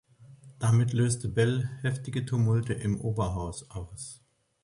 Damit 0.57 0.93
löste 0.93 1.29
Bell 1.29 1.69
heftige 1.83 2.25
Tumulte 2.25 2.73
im 2.73 2.99
Oberhaus 2.99 3.69
aus. 3.69 4.23